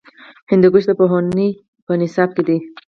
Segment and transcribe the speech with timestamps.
[0.49, 1.47] هندوکش د پوهنې
[1.85, 2.57] په نصاب کې دی.